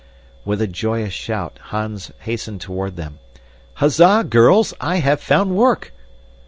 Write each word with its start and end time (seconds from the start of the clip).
With 0.45 0.63
a 0.63 0.67
joyous 0.67 1.13
shout 1.13 1.59
Hans 1.65 2.09
hastened 2.21 2.59
toward 2.59 2.95
them. 2.95 3.19
"Huzza, 3.75 4.25
girls, 4.27 4.73
I've 4.79 5.21
found 5.21 5.55
work!" 5.55 5.93